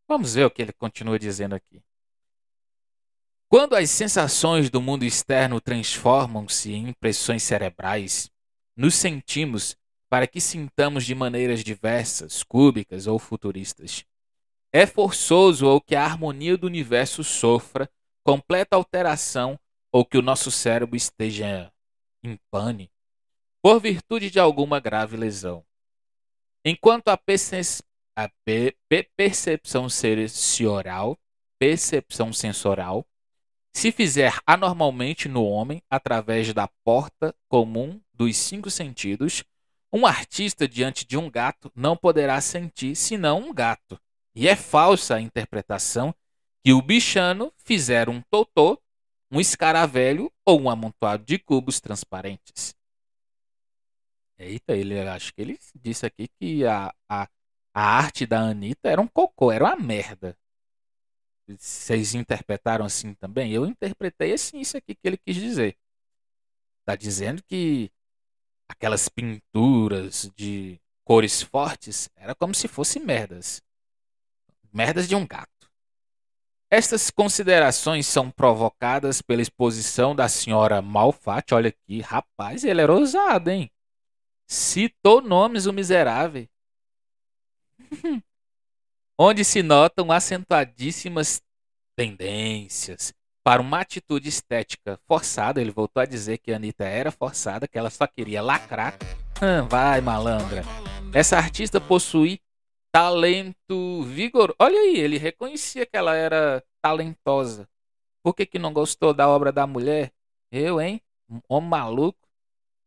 Vamos 0.07 0.33
ver 0.33 0.45
o 0.45 0.51
que 0.51 0.61
ele 0.61 0.73
continua 0.73 1.17
dizendo 1.17 1.55
aqui. 1.55 1.81
Quando 3.47 3.75
as 3.75 3.89
sensações 3.89 4.69
do 4.69 4.81
mundo 4.81 5.03
externo 5.03 5.61
transformam-se 5.61 6.73
em 6.73 6.89
impressões 6.89 7.43
cerebrais, 7.43 8.29
nos 8.75 8.95
sentimos 8.95 9.77
para 10.09 10.27
que 10.27 10.41
sintamos 10.41 11.05
de 11.05 11.15
maneiras 11.15 11.63
diversas, 11.63 12.43
cúbicas 12.43 13.07
ou 13.07 13.17
futuristas. 13.17 14.05
É 14.73 14.85
forçoso 14.85 15.67
ou 15.67 15.79
que 15.79 15.95
a 15.95 16.03
harmonia 16.03 16.57
do 16.57 16.67
universo 16.67 17.23
sofra 17.23 17.89
completa 18.23 18.75
alteração 18.75 19.57
ou 19.91 20.05
que 20.05 20.17
o 20.17 20.21
nosso 20.21 20.49
cérebro 20.49 20.95
esteja 20.95 21.71
em 22.23 22.39
pane 22.49 22.91
por 23.61 23.79
virtude 23.79 24.31
de 24.31 24.39
alguma 24.39 24.79
grave 24.79 25.17
lesão. 25.17 25.63
Enquanto 26.63 27.09
a, 27.09 27.19
a 28.15 28.29
percepção 29.15 29.89
sensorial, 29.89 31.17
percepção 31.59 32.31
sensorial 32.33 33.05
se 33.73 33.91
fizer 33.91 34.37
anormalmente 34.45 35.29
no 35.29 35.45
homem 35.45 35.81
através 35.89 36.53
da 36.53 36.67
porta 36.83 37.33
comum 37.47 38.01
dos 38.13 38.35
cinco 38.35 38.69
sentidos, 38.69 39.43
um 39.93 40.05
artista 40.05 40.67
diante 40.67 41.05
de 41.05 41.17
um 41.17 41.29
gato 41.29 41.71
não 41.75 41.95
poderá 41.95 42.39
sentir 42.41 42.95
senão 42.95 43.39
um 43.39 43.53
gato. 43.53 43.99
E 44.35 44.47
é 44.47 44.55
falsa 44.55 45.15
a 45.15 45.21
interpretação 45.21 46.13
que 46.63 46.73
o 46.73 46.81
bichano 46.81 47.51
fizer 47.57 48.09
um 48.09 48.21
totô, 48.29 48.79
um 49.31 49.39
escaravelho 49.39 50.31
ou 50.45 50.61
um 50.61 50.69
amontoado 50.69 51.23
de 51.23 51.39
cubos 51.39 51.79
transparentes. 51.79 52.75
Eita, 54.37 54.75
ele 54.75 54.99
acho 54.99 55.33
que 55.33 55.41
ele 55.41 55.59
disse 55.75 56.05
aqui 56.05 56.27
que 56.27 56.65
a, 56.65 56.93
a, 57.07 57.29
a 57.73 57.81
arte 57.81 58.25
da 58.25 58.41
Anitta 58.41 58.89
era 58.89 58.99
um 58.99 59.07
cocô, 59.07 59.51
era 59.51 59.63
uma 59.63 59.75
merda. 59.75 60.37
Vocês 61.47 62.13
interpretaram 62.13 62.85
assim 62.85 63.13
também? 63.13 63.51
Eu 63.51 63.65
interpretei 63.65 64.33
assim 64.33 64.59
isso 64.59 64.77
aqui 64.77 64.95
que 64.95 65.07
ele 65.07 65.17
quis 65.17 65.35
dizer. 65.35 65.77
Tá 66.83 66.95
dizendo 66.95 67.43
que 67.43 67.91
aquelas 68.67 69.07
pinturas 69.07 70.31
de 70.35 70.79
cores 71.03 71.41
fortes 71.41 72.09
era 72.15 72.33
como 72.33 72.55
se 72.55 72.67
fossem 72.67 73.03
merdas. 73.03 73.61
Merdas 74.73 75.07
de 75.07 75.15
um 75.15 75.27
gato. 75.27 75.60
Estas 76.71 77.11
considerações 77.11 78.07
são 78.07 78.31
provocadas 78.31 79.21
pela 79.21 79.41
exposição 79.41 80.15
da 80.15 80.29
senhora 80.29 80.81
Malfatti. 80.81 81.53
Olha 81.53 81.67
aqui, 81.69 81.99
rapaz, 81.99 82.63
ele 82.63 82.81
era 82.81 82.93
ousado, 82.93 83.49
hein? 83.51 83.69
Citou 84.47 85.21
nomes 85.21 85.65
o 85.65 85.73
miserável. 85.73 86.47
onde 89.23 89.45
se 89.45 89.61
notam 89.61 90.11
acentuadíssimas 90.11 91.43
tendências 91.95 93.13
para 93.43 93.61
uma 93.61 93.81
atitude 93.81 94.27
estética 94.27 94.99
forçada. 95.07 95.61
Ele 95.61 95.69
voltou 95.69 96.01
a 96.01 96.07
dizer 96.07 96.39
que 96.39 96.51
a 96.51 96.55
Anitta 96.55 96.85
era 96.85 97.11
forçada, 97.11 97.67
que 97.67 97.77
ela 97.77 97.91
só 97.91 98.07
queria 98.07 98.41
lacrar. 98.41 98.97
Vai, 99.69 100.01
malandra. 100.01 100.63
Essa 101.13 101.37
artista 101.37 101.79
possui 101.79 102.39
talento 102.91 104.03
vigoroso. 104.03 104.55
Olha 104.59 104.79
aí, 104.79 104.97
ele 104.97 105.17
reconhecia 105.17 105.85
que 105.85 105.95
ela 105.95 106.15
era 106.15 106.63
talentosa. 106.81 107.67
Por 108.23 108.35
que, 108.35 108.45
que 108.45 108.59
não 108.59 108.73
gostou 108.73 109.13
da 109.13 109.27
obra 109.29 109.51
da 109.51 109.65
mulher? 109.65 110.11
Eu, 110.51 110.79
hein? 110.79 111.01
Um 111.49 111.61
maluco. 111.61 112.27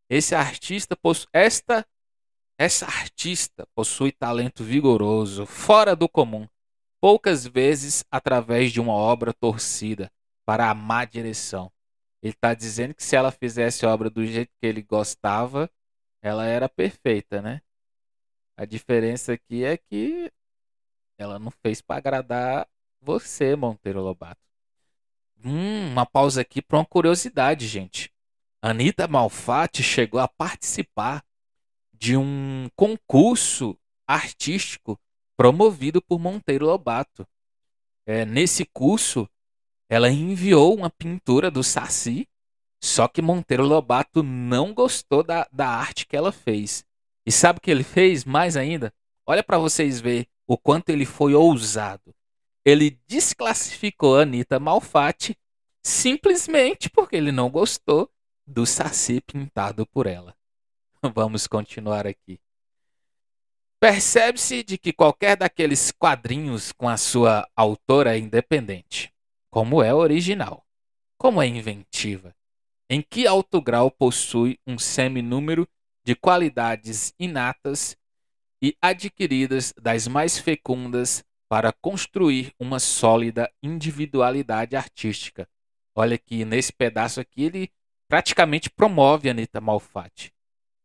Esse 0.08 0.34
artista 0.34 0.94
possui. 0.96 1.28
Esta 1.32 1.86
essa 2.56 2.86
artista 2.86 3.66
possui 3.74 4.12
talento 4.12 4.62
vigoroso, 4.62 5.44
fora 5.44 5.96
do 5.96 6.08
comum, 6.08 6.46
poucas 7.00 7.44
vezes 7.44 8.04
através 8.10 8.70
de 8.70 8.80
uma 8.80 8.92
obra 8.92 9.32
torcida 9.32 10.08
para 10.46 10.70
a 10.70 10.74
má 10.74 11.04
direção. 11.04 11.72
Ele 12.22 12.32
está 12.32 12.54
dizendo 12.54 12.94
que 12.94 13.02
se 13.02 13.16
ela 13.16 13.32
fizesse 13.32 13.84
a 13.84 13.92
obra 13.92 14.08
do 14.08 14.24
jeito 14.24 14.52
que 14.60 14.66
ele 14.66 14.82
gostava, 14.82 15.68
ela 16.22 16.46
era 16.46 16.68
perfeita, 16.68 17.42
né? 17.42 17.60
A 18.56 18.64
diferença 18.64 19.32
aqui 19.32 19.64
é 19.64 19.76
que 19.76 20.32
ela 21.18 21.38
não 21.38 21.50
fez 21.50 21.80
para 21.80 21.96
agradar 21.96 22.68
você, 23.00 23.56
Monteiro 23.56 24.00
Lobato. 24.00 24.40
Hum, 25.44 25.88
uma 25.88 26.06
pausa 26.06 26.40
aqui 26.40 26.62
para 26.62 26.78
uma 26.78 26.86
curiosidade, 26.86 27.66
gente. 27.66 28.12
Anitta 28.62 29.06
Malfatti 29.06 29.82
chegou 29.82 30.20
a 30.20 30.26
participar 30.28 31.22
de 31.92 32.16
um 32.16 32.68
concurso 32.74 33.78
artístico 34.06 34.98
promovido 35.36 36.00
por 36.00 36.18
Monteiro 36.18 36.66
Lobato. 36.66 37.26
É, 38.06 38.24
nesse 38.24 38.64
curso, 38.64 39.28
ela 39.88 40.10
enviou 40.10 40.74
uma 40.74 40.90
pintura 40.90 41.50
do 41.50 41.62
Saci, 41.62 42.28
só 42.82 43.08
que 43.08 43.20
Monteiro 43.20 43.64
Lobato 43.64 44.22
não 44.22 44.72
gostou 44.72 45.22
da, 45.22 45.46
da 45.52 45.68
arte 45.68 46.06
que 46.06 46.16
ela 46.16 46.32
fez. 46.32 46.84
E 47.26 47.32
sabe 47.32 47.58
o 47.58 47.60
que 47.60 47.70
ele 47.70 47.84
fez 47.84 48.24
mais 48.24 48.56
ainda? 48.56 48.92
Olha 49.26 49.42
para 49.42 49.58
vocês 49.58 50.00
ver 50.00 50.26
o 50.46 50.58
quanto 50.58 50.90
ele 50.90 51.06
foi 51.06 51.34
ousado. 51.34 52.14
Ele 52.64 52.98
desclassificou 53.06 54.18
a 54.18 54.22
Anitta 54.22 54.58
Malfatti 54.58 55.36
simplesmente 55.82 56.88
porque 56.90 57.16
ele 57.16 57.32
não 57.32 57.50
gostou 57.50 58.10
do 58.46 58.66
Saci 58.66 59.20
pintado 59.20 59.86
por 59.86 60.06
ela. 60.06 60.34
Vamos 61.14 61.46
continuar 61.46 62.06
aqui. 62.06 62.40
Percebe-se 63.80 64.62
de 64.62 64.78
que 64.78 64.92
qualquer 64.92 65.36
daqueles 65.36 65.92
quadrinhos 65.92 66.72
com 66.72 66.88
a 66.88 66.96
sua 66.96 67.46
autora 67.54 68.16
é 68.16 68.18
independente, 68.18 69.12
como 69.50 69.82
é 69.82 69.92
original, 69.92 70.64
como 71.18 71.42
é 71.42 71.46
inventiva, 71.46 72.34
em 72.88 73.02
que 73.02 73.26
alto 73.26 73.60
grau 73.60 73.90
possui 73.90 74.58
um 74.66 74.78
seminúmero 74.78 75.68
de 76.04 76.14
qualidades 76.14 77.14
inatas 77.18 77.96
e 78.60 78.76
adquiridas 78.80 79.72
das 79.80 80.06
mais 80.06 80.38
fecundas 80.38 81.24
para 81.48 81.72
construir 81.72 82.52
uma 82.58 82.78
sólida 82.78 83.50
individualidade 83.62 84.76
artística. 84.76 85.48
Olha 85.94 86.18
que 86.18 86.44
nesse 86.44 86.72
pedaço 86.72 87.20
aqui 87.20 87.44
ele 87.44 87.72
praticamente 88.08 88.70
promove 88.70 89.28
a 89.28 89.32
Anitta 89.32 89.60
Malfatti. 89.60 90.32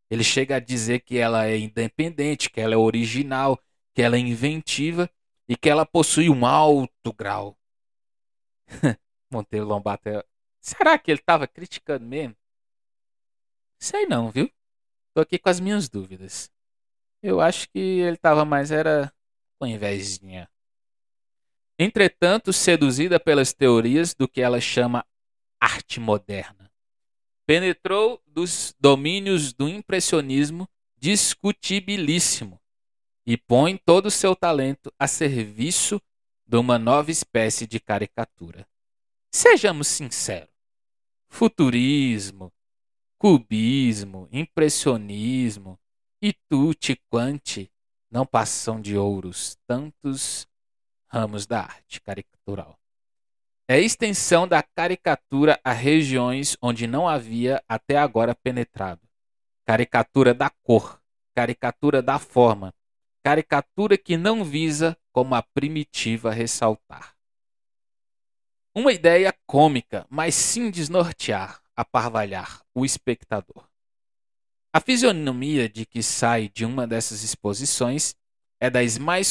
Ele 0.10 0.24
chega 0.24 0.56
a 0.56 0.60
dizer 0.60 1.02
que 1.02 1.18
ela 1.18 1.46
é 1.48 1.58
independente, 1.58 2.50
que 2.50 2.60
ela 2.60 2.74
é 2.74 2.78
original, 2.78 3.60
que 3.94 4.02
ela 4.02 4.16
é 4.16 4.20
inventiva 4.20 5.10
e 5.48 5.56
que 5.56 5.70
ela 5.70 5.86
possui 5.86 6.30
um 6.30 6.46
alto 6.46 7.14
grau. 7.14 7.58
Monteiro 9.32 9.66
Lobato, 9.66 10.10
é... 10.10 10.24
será 10.60 10.98
que 10.98 11.12
ele 11.12 11.20
estava 11.20 11.48
criticando 11.48 12.06
mesmo? 12.06 12.36
Sei 13.78 14.06
não, 14.06 14.30
viu? 14.32 14.52
Tô 15.20 15.24
aqui 15.24 15.38
com 15.38 15.50
as 15.50 15.60
minhas 15.60 15.90
dúvidas. 15.90 16.50
Eu 17.22 17.42
acho 17.42 17.70
que 17.72 17.78
ele 17.78 18.16
estava 18.16 18.46
mais 18.46 18.72
era 18.72 19.12
com 19.60 19.68
invezinha. 19.68 20.50
Entretanto, 21.78 22.54
seduzida 22.54 23.20
pelas 23.20 23.52
teorias 23.52 24.14
do 24.14 24.30
que 24.30 24.40
ela 24.40 24.62
chama 24.62 25.06
arte 25.60 26.00
moderna 26.00 26.72
penetrou 27.46 28.24
dos 28.26 28.74
domínios 28.80 29.52
do 29.52 29.68
impressionismo 29.68 30.70
discutibilíssimo 30.98 32.58
e 33.26 33.36
põe 33.36 33.76
todo 33.76 34.06
o 34.06 34.12
seu 34.12 34.34
talento 34.34 34.90
a 34.98 35.06
serviço 35.06 36.02
de 36.48 36.56
uma 36.56 36.80
nova 36.80 37.12
espécie 37.12 37.68
de 37.68 37.78
caricatura. 37.78 38.66
Sejamos 39.30 39.90
sinceros: 39.90 40.48
futurismo, 41.28 42.54
cubismo, 43.20 44.30
impressionismo 44.32 45.78
e 46.22 46.34
tutti 46.48 47.00
quanti 47.10 47.70
não 48.10 48.26
passam 48.26 48.80
de 48.82 48.98
ouros 48.98 49.58
tantos 49.68 50.48
ramos 51.06 51.46
da 51.46 51.62
arte 51.62 52.00
caricatural. 52.00 52.80
É 53.68 53.80
extensão 53.80 54.48
da 54.48 54.64
caricatura 54.64 55.60
a 55.64 55.74
regiões 55.74 56.58
onde 56.62 56.88
não 56.88 57.08
havia 57.08 57.62
até 57.68 57.98
agora 57.98 58.34
penetrado. 58.34 59.02
Caricatura 59.66 60.34
da 60.34 60.50
cor, 60.50 61.00
caricatura 61.36 62.02
da 62.02 62.18
forma, 62.18 62.74
caricatura 63.22 63.98
que 63.98 64.18
não 64.18 64.44
visa, 64.44 64.98
como 65.12 65.36
a 65.36 65.44
primitiva, 65.44 66.32
ressaltar. 66.32 67.16
Uma 68.74 68.94
ideia 68.94 69.36
cômica, 69.46 70.08
mas 70.10 70.34
sim 70.34 70.72
desnortear, 70.72 71.62
aparvalhar 71.82 72.62
o 72.74 72.84
espectador. 72.84 73.68
A 74.74 74.80
fisionomia 74.80 75.68
de 75.68 75.86
que 75.86 76.04
sai 76.04 76.50
de 76.50 76.66
uma 76.66 76.86
dessas 76.86 77.24
exposições 77.24 78.16
é 78.60 78.70
das 78.70 78.98
mais 78.98 79.28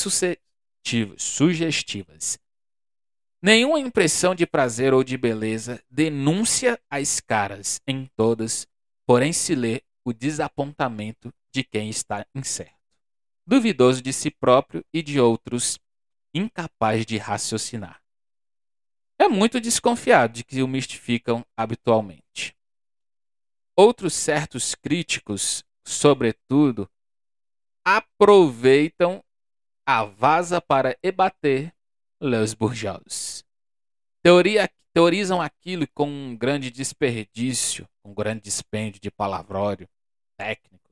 sugestivas 1.17 2.38
Nenhuma 3.40 3.78
impressão 3.78 4.35
de 4.35 4.45
prazer 4.45 4.93
ou 4.93 5.05
de 5.05 5.17
beleza 5.17 5.81
denúncia 5.88 6.81
as 6.90 7.21
caras 7.21 7.81
em 7.87 8.11
todas, 8.17 8.67
porém 9.07 9.33
se 9.33 9.55
lê 9.55 9.83
o 10.05 10.12
desapontamento 10.12 11.33
de 11.52 11.62
quem 11.62 11.88
está 11.88 12.26
incerto, 12.35 12.75
duvidoso 13.47 14.02
de 14.02 14.12
si 14.12 14.28
próprio 14.28 14.85
e 14.93 15.02
de 15.02 15.21
outros, 15.21 15.78
incapaz 16.35 17.07
de 17.07 17.17
raciocinar. 17.17 18.02
É 19.19 19.27
muito 19.27 19.61
desconfiado 19.61 20.35
de 20.35 20.45
que 20.45 20.63
o 20.63 20.69
mistificam 20.69 21.45
habitualmente. 21.57 22.57
Outros 23.75 24.15
certos 24.15 24.75
críticos, 24.75 25.65
sobretudo, 25.85 26.89
aproveitam 27.85 29.23
a 29.85 30.05
vaza 30.05 30.61
para 30.61 30.97
ebater 31.03 31.73
les 32.21 32.55
bourgeois. 32.55 33.45
Teoria, 34.23 34.71
teorizam 34.93 35.41
aquilo 35.41 35.87
com 35.95 36.09
um 36.09 36.37
grande 36.37 36.71
desperdício, 36.71 37.89
um 38.05 38.13
grande 38.13 38.43
dispêndio 38.43 39.01
de 39.01 39.11
palavrório 39.11 39.89
técnico. 40.37 40.91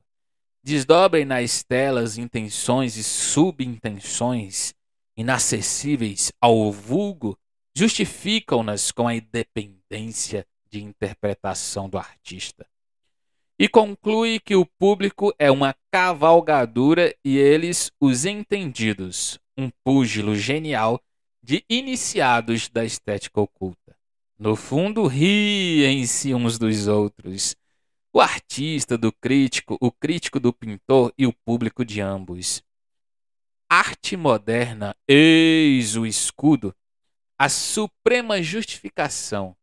Desdobrem 0.63 1.23
nas 1.23 1.63
telas 1.63 2.17
intenções 2.17 2.97
e 2.97 3.03
subintenções 3.03 4.73
inacessíveis 5.15 6.31
ao 6.41 6.71
vulgo, 6.71 7.37
justificam-nas 7.77 8.91
com 8.91 9.07
a 9.07 9.13
independência 9.13 10.47
de 10.67 10.83
interpretação 10.83 11.87
do 11.87 11.95
artista. 11.95 12.65
E 13.59 13.69
conclui 13.69 14.39
que 14.39 14.55
o 14.55 14.65
público 14.65 15.31
é 15.37 15.51
uma 15.51 15.75
cavalgadura 15.91 17.15
e 17.23 17.37
eles 17.37 17.91
os 18.01 18.25
entendidos, 18.25 19.39
um 19.55 19.69
púgilo 19.83 20.35
genial 20.35 20.99
de 21.43 21.63
iniciados 21.69 22.67
da 22.67 22.83
estética 22.83 23.41
oculta. 23.41 23.95
No 24.39 24.55
fundo, 24.55 25.05
riem-se 25.05 26.33
uns 26.33 26.57
dos 26.57 26.87
outros. 26.87 27.55
O 28.11 28.19
artista 28.19 28.97
do 28.97 29.11
crítico, 29.11 29.77
o 29.79 29.91
crítico 29.91 30.39
do 30.39 30.51
pintor 30.51 31.13
e 31.15 31.27
o 31.27 31.33
público 31.45 31.85
de 31.85 32.01
ambos. 32.01 32.63
Arte 33.69 34.17
moderna, 34.17 34.95
eis 35.07 35.95
o 35.95 36.07
escudo, 36.07 36.73
a 37.37 37.49
suprema 37.49 38.41
justificação. 38.41 39.55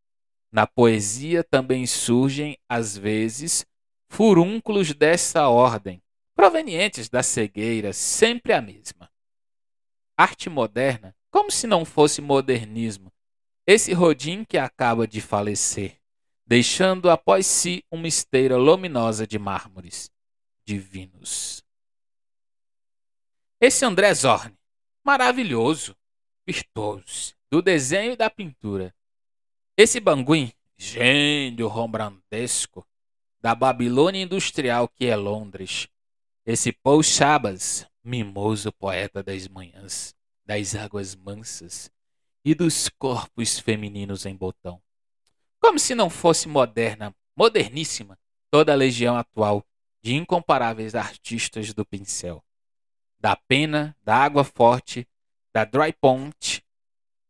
Na 0.52 0.66
poesia 0.66 1.42
também 1.42 1.86
surgem, 1.86 2.56
às 2.68 2.96
vezes, 2.96 3.66
furúnculos 4.08 4.92
dessa 4.94 5.48
ordem, 5.48 6.00
provenientes 6.36 7.08
da 7.08 7.22
cegueira, 7.22 7.92
sempre 7.92 8.52
a 8.52 8.62
mesma. 8.62 9.10
Arte 10.16 10.48
moderna 10.48 11.14
como 11.30 11.50
se 11.50 11.66
não 11.66 11.84
fosse 11.84 12.20
modernismo. 12.20 13.12
Esse 13.66 13.92
Rodin 13.92 14.44
que 14.44 14.56
acaba 14.56 15.04
de 15.04 15.20
falecer, 15.20 15.98
deixando 16.46 17.10
após 17.10 17.44
si 17.44 17.84
uma 17.90 18.06
esteira 18.06 18.56
luminosa 18.56 19.26
de 19.26 19.36
mármores 19.36 20.12
divinos. 20.64 21.64
Esse 23.60 23.84
André 23.84 24.14
Zorn, 24.14 24.54
maravilhoso, 25.02 25.96
virtuoso, 26.46 27.33
do 27.50 27.62
desenho 27.62 28.12
e 28.12 28.16
da 28.16 28.28
pintura. 28.28 28.94
Esse 29.76 30.00
Banguin, 30.00 30.52
gênio 30.76 31.68
rombrandesco, 31.68 32.86
da 33.40 33.54
Babilônia 33.54 34.22
industrial 34.22 34.88
que 34.88 35.06
é 35.06 35.16
Londres. 35.16 35.88
Esse 36.46 36.72
Paul 36.72 37.02
Chabas, 37.02 37.86
mimoso 38.02 38.72
poeta 38.72 39.22
das 39.22 39.48
manhãs 39.48 40.14
das 40.44 40.74
águas 40.74 41.14
mansas 41.14 41.90
e 42.44 42.54
dos 42.54 42.88
corpos 42.88 43.58
femininos 43.58 44.26
em 44.26 44.36
botão. 44.36 44.80
Como 45.58 45.78
se 45.78 45.94
não 45.94 46.10
fosse 46.10 46.46
moderna, 46.46 47.14
moderníssima, 47.34 48.18
toda 48.50 48.72
a 48.72 48.76
legião 48.76 49.16
atual 49.16 49.64
de 50.02 50.14
incomparáveis 50.14 50.94
artistas 50.94 51.72
do 51.72 51.84
pincel, 51.84 52.44
da 53.18 53.34
pena, 53.34 53.96
da 54.02 54.16
água 54.16 54.44
forte, 54.44 55.08
da 55.52 55.64
dry 55.64 55.92
point, 55.92 56.62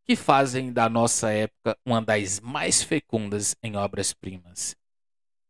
que 0.05 0.15
fazem 0.15 0.73
da 0.73 0.89
nossa 0.89 1.31
época 1.31 1.77
uma 1.85 2.01
das 2.01 2.41
mais 2.41 2.83
fecundas 2.83 3.57
em 3.63 3.77
obras-primas. 3.77 4.77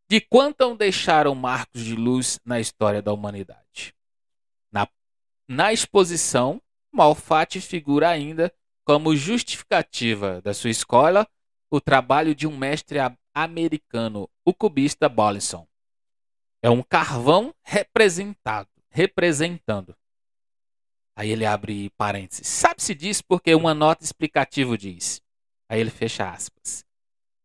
De 0.08 0.20
quanto 0.20 0.76
deixaram 0.76 1.34
marcos 1.34 1.82
de 1.82 1.94
luz 1.94 2.38
na 2.44 2.60
história 2.60 3.02
da 3.02 3.12
humanidade. 3.12 3.94
Na, 4.70 4.88
na 5.48 5.72
exposição 5.72 6.60
Malfatti 6.92 7.60
figura 7.60 8.08
ainda 8.08 8.54
como 8.84 9.16
justificativa 9.16 10.40
da 10.42 10.54
sua 10.54 10.70
escola 10.70 11.26
o 11.68 11.80
trabalho 11.80 12.36
de 12.36 12.46
um 12.46 12.56
mestre 12.56 12.98
americano, 13.34 14.30
o 14.44 14.54
cubista 14.54 15.08
Bollison. 15.08 15.66
É 16.62 16.70
um 16.70 16.82
carvão 16.82 17.52
representado, 17.64 18.68
representando. 18.88 19.96
Aí 21.16 21.30
ele 21.30 21.46
abre 21.46 21.90
parênteses. 21.90 22.46
Sabe-se 22.48 22.94
disso 22.94 23.22
porque 23.26 23.54
uma 23.54 23.72
nota 23.72 24.02
explicativa 24.02 24.76
diz. 24.76 25.22
Aí 25.68 25.80
ele 25.80 25.90
fecha 25.90 26.28
aspas. 26.28 26.84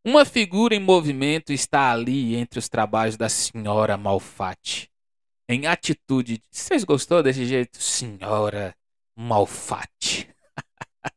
Uma 0.03 0.25
figura 0.25 0.73
em 0.73 0.79
movimento 0.79 1.53
está 1.53 1.91
ali 1.91 2.35
entre 2.35 2.57
os 2.57 2.67
trabalhos 2.67 3.15
da 3.15 3.29
senhora 3.29 3.97
Malfatti. 3.97 4.89
Em 5.47 5.67
atitude. 5.67 6.41
Vocês 6.49 6.83
gostou 6.83 7.21
desse 7.21 7.45
jeito? 7.45 7.81
Senhora 7.81 8.75
Malfatti. 9.15 10.29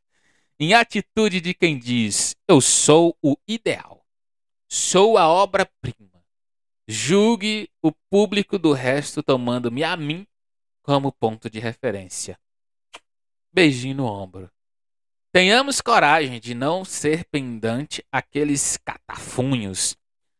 em 0.59 0.73
atitude 0.73 1.39
de 1.39 1.53
quem 1.53 1.79
diz: 1.79 2.35
Eu 2.47 2.59
sou 2.59 3.17
o 3.23 3.35
ideal, 3.47 4.05
sou 4.69 5.17
a 5.17 5.27
obra-prima. 5.27 6.23
Julgue 6.87 7.69
o 7.81 7.91
público 8.09 8.59
do 8.59 8.73
resto 8.73 9.23
tomando-me 9.23 9.83
a 9.83 9.95
mim 9.95 10.27
como 10.83 11.11
ponto 11.13 11.49
de 11.49 11.59
referência. 11.59 12.37
Beijinho 13.53 13.97
no 13.97 14.05
ombro. 14.05 14.49
Tenhamos 15.31 15.79
coragem 15.79 16.39
de 16.39 16.55
não 16.55 16.83
ser 16.83 17.23
pendante 17.25 18.03
aqueles 18.11 18.77
catafunhos. 18.77 19.95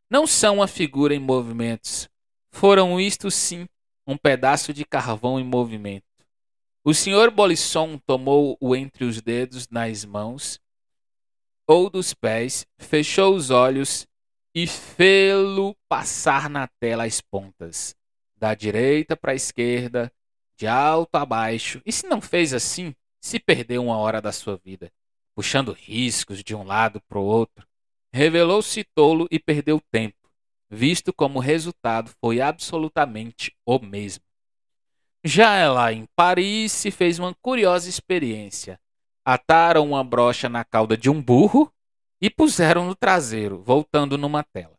Não 0.09 0.25
são 0.25 0.55
uma 0.55 0.67
figura 0.67 1.13
em 1.13 1.19
movimentos. 1.19 2.09
Foram 2.49 2.99
isto 2.99 3.29
sim 3.29 3.67
um 4.07 4.17
pedaço 4.17 4.73
de 4.73 4.83
carvão 4.83 5.39
em 5.39 5.43
movimento. 5.43 6.05
O 6.83 6.91
senhor 6.91 7.29
Bolisson 7.29 7.99
tomou-o 7.99 8.75
entre 8.75 9.05
os 9.05 9.21
dedos 9.21 9.69
nas 9.69 10.03
mãos 10.03 10.59
ou 11.67 11.91
dos 11.91 12.15
pés, 12.15 12.65
fechou 12.79 13.35
os 13.35 13.51
olhos 13.51 14.07
e 14.55 14.65
fê-lo 14.65 15.75
passar 15.87 16.49
na 16.49 16.67
tela 16.67 17.05
as 17.05 17.21
pontas, 17.21 17.95
da 18.35 18.55
direita 18.55 19.15
para 19.15 19.33
a 19.33 19.35
esquerda, 19.35 20.11
de 20.57 20.65
alto 20.65 21.15
a 21.15 21.25
baixo. 21.25 21.79
E 21.85 21.91
se 21.91 22.07
não 22.07 22.19
fez 22.19 22.53
assim, 22.53 22.93
se 23.23 23.39
perdeu 23.39 23.85
uma 23.85 23.95
hora 23.95 24.21
da 24.21 24.33
sua 24.33 24.57
vida, 24.57 24.91
puxando 25.33 25.71
riscos 25.71 26.43
de 26.43 26.53
um 26.53 26.61
lado 26.61 26.99
para 27.07 27.17
o 27.17 27.23
outro. 27.23 27.65
Revelou-se 28.11 28.83
tolo 28.93 29.29
e 29.31 29.39
perdeu 29.39 29.81
tempo, 29.89 30.29
visto 30.69 31.13
como 31.13 31.39
o 31.39 31.41
resultado 31.41 32.11
foi 32.19 32.41
absolutamente 32.41 33.55
o 33.65 33.79
mesmo. 33.79 34.25
Já 35.23 35.71
lá 35.71 35.93
em 35.93 36.05
Paris 36.17 36.73
se 36.73 36.91
fez 36.91 37.17
uma 37.17 37.33
curiosa 37.35 37.87
experiência. 37.87 38.77
Ataram 39.23 39.87
uma 39.87 40.03
brocha 40.03 40.49
na 40.49 40.65
cauda 40.65 40.97
de 40.97 41.09
um 41.09 41.21
burro 41.21 41.71
e 42.19 42.29
puseram 42.29 42.85
no 42.85 42.93
traseiro, 42.93 43.63
voltando 43.63 44.17
numa 44.17 44.43
tela. 44.43 44.77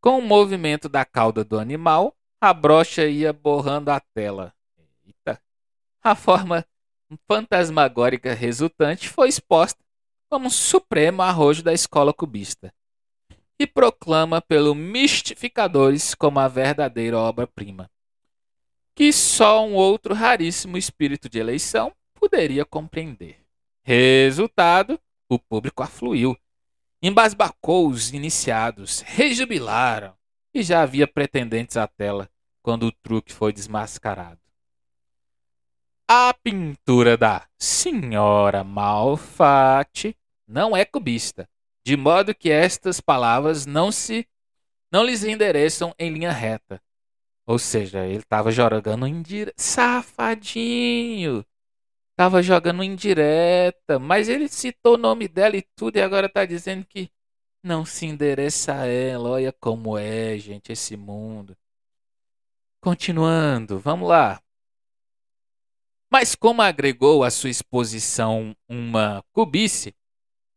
Com 0.00 0.18
o 0.18 0.22
movimento 0.22 0.88
da 0.88 1.04
cauda 1.04 1.44
do 1.44 1.60
animal, 1.60 2.16
a 2.40 2.52
brocha 2.52 3.06
ia 3.06 3.32
borrando 3.32 3.92
a 3.92 4.00
tela. 4.00 4.52
Eita. 5.06 5.40
A 6.02 6.16
forma 6.16 6.66
fantasmagórica 7.26 8.34
resultante 8.34 9.08
foi 9.08 9.28
exposta 9.28 9.82
como 10.28 10.46
um 10.46 10.50
supremo 10.50 11.22
arrojo 11.22 11.62
da 11.62 11.72
escola 11.72 12.12
cubista 12.12 12.72
e 13.58 13.66
proclama 13.66 14.40
pelo 14.40 14.74
mistificadores 14.74 16.14
como 16.14 16.40
a 16.40 16.48
verdadeira 16.48 17.18
obra-prima 17.18 17.90
que 18.94 19.12
só 19.12 19.66
um 19.66 19.74
outro 19.74 20.14
raríssimo 20.14 20.78
espírito 20.78 21.28
de 21.28 21.38
eleição 21.38 21.92
poderia 22.14 22.64
compreender. 22.64 23.40
Resultado: 23.82 24.98
o 25.28 25.38
público 25.38 25.82
afluiu, 25.82 26.36
embasbacou 27.02 27.88
os 27.88 28.12
iniciados, 28.12 29.00
rejubilaram 29.00 30.14
e 30.54 30.62
já 30.62 30.82
havia 30.82 31.08
pretendentes 31.08 31.76
à 31.76 31.86
tela 31.86 32.30
quando 32.62 32.86
o 32.86 32.92
truque 32.92 33.32
foi 33.32 33.52
desmascarado. 33.52 34.43
A 36.06 36.34
pintura 36.34 37.16
da 37.16 37.46
Senhora 37.58 38.62
Malfatti 38.62 40.16
não 40.46 40.76
é 40.76 40.84
cubista, 40.84 41.48
de 41.84 41.96
modo 41.96 42.34
que 42.34 42.50
estas 42.50 43.00
palavras 43.00 43.64
não 43.66 43.90
se 43.90 44.26
não 44.92 45.04
lhes 45.04 45.24
endereçam 45.24 45.94
em 45.98 46.12
linha 46.12 46.30
reta, 46.30 46.80
ou 47.46 47.58
seja, 47.58 48.06
ele 48.06 48.22
tava 48.22 48.50
jogando 48.50 49.06
indireta. 49.06 49.54
Safadinho! 49.56 51.44
Tava 52.16 52.42
jogando 52.42 52.82
indireta. 52.82 53.98
Mas 53.98 54.28
ele 54.28 54.48
citou 54.48 54.94
o 54.94 54.98
nome 54.98 55.28
dela 55.28 55.56
e 55.56 55.62
tudo, 55.76 55.96
e 55.96 56.02
agora 56.02 56.28
tá 56.28 56.44
dizendo 56.46 56.86
que 56.86 57.10
não 57.62 57.84
se 57.84 58.06
endereça 58.06 58.74
a 58.74 58.86
ela. 58.86 59.30
Olha 59.30 59.52
como 59.52 59.98
é, 59.98 60.38
gente, 60.38 60.72
esse 60.72 60.96
mundo. 60.96 61.56
Continuando, 62.80 63.78
vamos 63.78 64.08
lá. 64.08 64.40
Mas 66.14 66.36
como 66.36 66.62
agregou 66.62 67.24
à 67.24 67.30
sua 67.32 67.50
exposição 67.50 68.54
uma 68.68 69.24
cubice, 69.32 69.92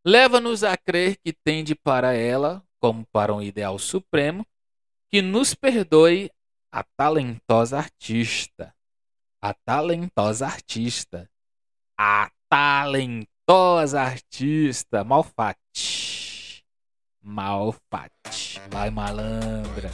leva-nos 0.05 0.63
a 0.63 0.77
crer 0.77 1.17
que 1.17 1.33
tende 1.33 1.73
para 1.73 2.13
ela, 2.13 2.63
como 2.79 3.03
para 3.11 3.33
um 3.33 3.41
ideal 3.41 3.79
supremo, 3.79 4.45
que 5.09 5.19
nos 5.19 5.55
perdoe 5.55 6.29
a 6.71 6.83
talentosa 6.95 7.79
artista. 7.79 8.71
A 9.41 9.51
talentosa 9.51 10.45
artista. 10.45 11.27
A 11.97 12.29
talentosa 12.47 13.99
artista. 13.99 15.03
Malfate. 15.03 16.63
Malfate. 17.19 18.61
Vai 18.69 18.91
malandra. 18.91 19.89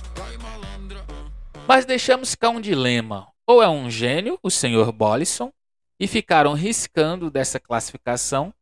Mas 1.66 1.86
deixamos 1.86 2.36
cá 2.36 2.50
um 2.50 2.60
dilema. 2.60 3.33
Ou 3.46 3.62
é 3.62 3.68
um 3.68 3.90
gênio, 3.90 4.40
o 4.42 4.50
Sr. 4.50 4.90
Bollison, 4.94 5.52
e 6.00 6.08
ficaram 6.08 6.54
riscando 6.54 7.30
dessa 7.30 7.60
classificação 7.60 8.54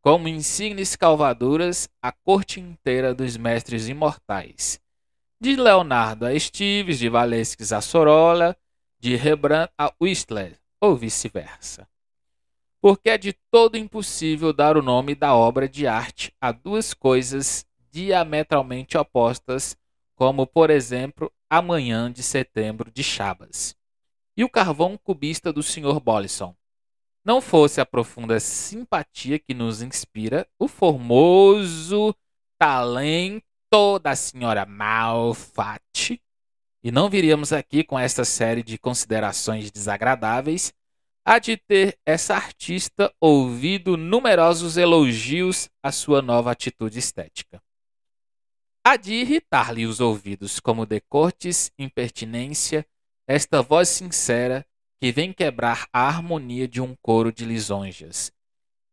como 0.00 0.28
insignes 0.28 0.96
calvaduras 0.96 1.90
a 2.00 2.10
corte 2.10 2.58
inteira 2.58 3.14
dos 3.14 3.36
mestres 3.36 3.86
imortais. 3.86 4.80
De 5.38 5.56
Leonardo 5.56 6.24
a 6.24 6.32
Estives, 6.32 6.98
de 6.98 7.10
Valesques 7.10 7.70
a 7.70 7.82
Sorolla, 7.82 8.56
de 8.98 9.14
Rembrandt 9.14 9.70
a 9.76 9.92
Whistler, 10.00 10.58
ou 10.80 10.96
vice-versa. 10.96 11.86
Porque 12.80 13.10
é 13.10 13.18
de 13.18 13.34
todo 13.50 13.76
impossível 13.76 14.54
dar 14.54 14.74
o 14.78 14.82
nome 14.82 15.14
da 15.14 15.34
obra 15.34 15.68
de 15.68 15.86
arte 15.86 16.34
a 16.40 16.50
duas 16.50 16.94
coisas 16.94 17.66
diametralmente 17.90 18.96
opostas, 18.96 19.76
como, 20.14 20.46
por 20.46 20.70
exemplo, 20.70 21.30
Amanhã 21.48 22.10
de 22.10 22.22
Setembro 22.22 22.90
de 22.90 23.04
Chabas 23.04 23.78
e 24.40 24.44
o 24.44 24.48
carvão 24.48 24.96
cubista 24.96 25.52
do 25.52 25.62
Sr. 25.62 26.00
Bollison. 26.00 26.56
Não 27.22 27.42
fosse 27.42 27.78
a 27.78 27.84
profunda 27.84 28.40
simpatia 28.40 29.38
que 29.38 29.52
nos 29.52 29.82
inspira 29.82 30.48
o 30.58 30.66
formoso 30.66 32.16
talento 32.58 33.98
da 34.02 34.16
senhora 34.16 34.64
Malfatti, 34.64 36.22
e 36.82 36.90
não 36.90 37.10
viríamos 37.10 37.52
aqui 37.52 37.84
com 37.84 37.98
esta 37.98 38.24
série 38.24 38.62
de 38.62 38.78
considerações 38.78 39.70
desagradáveis 39.70 40.72
a 41.22 41.38
de 41.38 41.58
ter 41.58 41.98
essa 42.06 42.34
artista 42.34 43.12
ouvido 43.20 43.94
numerosos 43.98 44.78
elogios 44.78 45.68
à 45.82 45.92
sua 45.92 46.22
nova 46.22 46.50
atitude 46.50 46.98
estética. 46.98 47.62
Há 48.82 48.96
de 48.96 49.12
irritar-lhe 49.12 49.84
os 49.84 50.00
ouvidos 50.00 50.58
como 50.60 50.86
decortes, 50.86 51.70
impertinência, 51.78 52.86
esta 53.30 53.62
voz 53.62 53.88
sincera 53.88 54.66
que 55.00 55.12
vem 55.12 55.32
quebrar 55.32 55.86
a 55.92 56.08
harmonia 56.08 56.66
de 56.66 56.80
um 56.80 56.96
coro 57.00 57.32
de 57.32 57.44
lisonjas. 57.44 58.32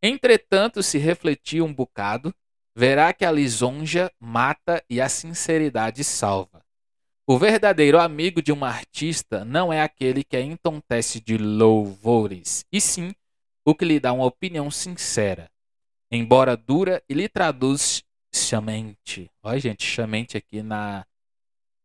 Entretanto, 0.00 0.80
se 0.80 0.96
refletir 0.96 1.60
um 1.60 1.74
bocado, 1.74 2.32
verá 2.72 3.12
que 3.12 3.24
a 3.24 3.32
lisonja 3.32 4.12
mata 4.20 4.80
e 4.88 5.00
a 5.00 5.08
sinceridade 5.08 6.04
salva. 6.04 6.64
O 7.26 7.36
verdadeiro 7.36 7.98
amigo 7.98 8.40
de 8.40 8.52
um 8.52 8.64
artista 8.64 9.44
não 9.44 9.72
é 9.72 9.82
aquele 9.82 10.22
que 10.22 10.36
a 10.36 10.40
entontece 10.40 11.20
de 11.20 11.36
louvores, 11.36 12.64
e 12.72 12.80
sim 12.80 13.12
o 13.66 13.74
que 13.74 13.84
lhe 13.84 13.98
dá 13.98 14.12
uma 14.12 14.24
opinião 14.24 14.70
sincera, 14.70 15.50
embora 16.12 16.56
dura 16.56 17.02
e 17.08 17.12
lhe 17.12 17.28
traduz 17.28 18.04
chamente. 18.32 19.28
Olha, 19.42 19.58
gente, 19.58 19.84
chamente 19.84 20.36
aqui 20.36 20.62
na, 20.62 21.04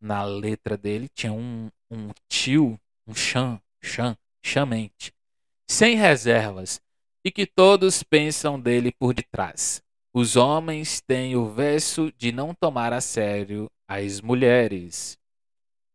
na 0.04 0.24
letra 0.24 0.78
dele 0.78 1.08
tinha 1.08 1.32
um, 1.32 1.72
um 1.90 2.10
tio, 2.28 2.80
um 3.08 3.16
chan, 3.16 3.60
chan, 3.82 4.18
chamente, 4.42 5.14
sem 5.68 5.96
reservas, 5.96 6.82
e 7.24 7.32
que 7.32 7.46
todos 7.46 8.04
pensam 8.04 8.60
dele 8.60 8.92
por 8.92 9.14
detrás. 9.14 9.82
Os 10.14 10.36
homens 10.36 11.00
têm 11.02 11.36
o 11.36 11.50
verso 11.50 12.12
de 12.18 12.32
não 12.32 12.54
tomar 12.54 12.92
a 12.92 13.00
sério 13.00 13.72
as 13.88 14.20
mulheres. 14.20 15.18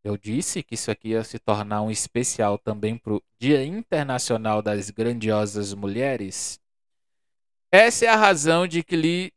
Eu 0.02 0.16
disse 0.16 0.62
que 0.62 0.74
isso 0.74 0.90
aqui 0.90 1.08
ia 1.08 1.22
se 1.22 1.38
tornar 1.38 1.82
um 1.82 1.90
especial 1.90 2.56
também 2.56 2.96
para 2.96 3.14
o 3.14 3.22
Dia 3.38 3.62
Internacional 3.64 4.62
das 4.62 4.88
Grandiosas 4.90 5.74
Mulheres. 5.74 6.58
Essa 7.70 8.06
é 8.06 8.08
a 8.08 8.16
razão 8.16 8.66
de 8.66 8.82
que 8.82 8.96
lhe. 8.96 9.32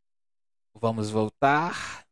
Vamos 0.73 1.09
voltar. 1.09 2.05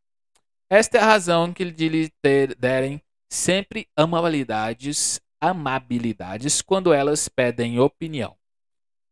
Esta 0.72 0.98
é 0.98 1.00
a 1.00 1.06
razão 1.06 1.52
que 1.52 1.64
lhe 1.64 2.12
derem 2.56 3.02
sempre 3.28 3.88
amabilidades, 3.96 5.20
amabilidades 5.40 6.62
quando 6.62 6.92
elas 6.92 7.28
pedem 7.28 7.80
opinião. 7.80 8.36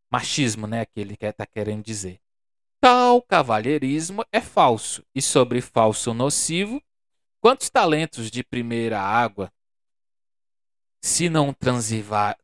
Machismo, 0.08 0.68
né? 0.68 0.82
Aquele 0.82 1.16
que 1.16 1.26
está 1.26 1.44
querendo 1.44 1.82
dizer. 1.82 2.20
Tal 2.80 3.20
cavalheirismo 3.20 4.24
é 4.30 4.40
falso, 4.40 5.04
e 5.12 5.20
sobre 5.20 5.60
falso 5.60 6.14
nocivo, 6.14 6.80
quantos 7.40 7.68
talentos 7.68 8.30
de 8.30 8.44
primeira 8.44 9.00
água 9.00 9.52
se 11.02 11.28
não 11.28 11.52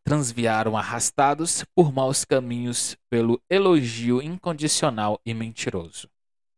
transviaram 0.05 0.77
arrastados 0.77 1.65
por 1.73 1.93
maus 1.93 2.25
caminhos 2.25 2.97
pelo 3.09 3.41
elogio 3.49 4.21
incondicional 4.21 5.21
e 5.25 5.33
mentiroso. 5.33 6.09